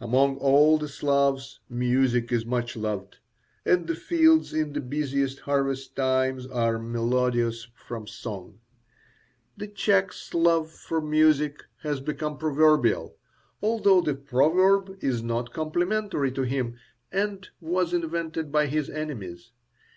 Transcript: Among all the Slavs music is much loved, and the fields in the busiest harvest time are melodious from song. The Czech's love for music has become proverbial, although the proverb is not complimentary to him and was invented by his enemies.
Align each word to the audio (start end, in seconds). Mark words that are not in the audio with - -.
Among 0.00 0.36
all 0.36 0.78
the 0.78 0.86
Slavs 0.86 1.58
music 1.68 2.30
is 2.30 2.46
much 2.46 2.76
loved, 2.76 3.18
and 3.66 3.88
the 3.88 3.96
fields 3.96 4.52
in 4.54 4.72
the 4.72 4.80
busiest 4.80 5.40
harvest 5.40 5.96
time 5.96 6.38
are 6.52 6.78
melodious 6.78 7.66
from 7.74 8.06
song. 8.06 8.60
The 9.56 9.66
Czech's 9.66 10.32
love 10.32 10.70
for 10.70 11.00
music 11.00 11.64
has 11.82 12.00
become 12.00 12.38
proverbial, 12.38 13.16
although 13.60 14.00
the 14.00 14.14
proverb 14.14 14.96
is 15.00 15.24
not 15.24 15.52
complimentary 15.52 16.30
to 16.30 16.42
him 16.42 16.76
and 17.10 17.48
was 17.60 17.92
invented 17.92 18.52
by 18.52 18.66
his 18.66 18.88
enemies. 18.88 19.50